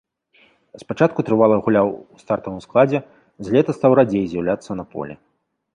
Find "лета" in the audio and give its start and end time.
3.59-3.71